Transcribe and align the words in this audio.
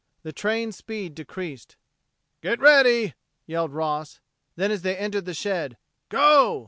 The 0.23 0.33
train's 0.33 0.77
speed 0.77 1.13
decreased. 1.13 1.77
"Get 2.41 2.59
ready," 2.59 3.13
yelled 3.45 3.71
Ross; 3.71 4.19
then, 4.55 4.71
as 4.71 4.81
they 4.81 4.97
entered 4.97 5.25
the 5.25 5.35
shed, 5.35 5.77
"Go!" 6.09 6.59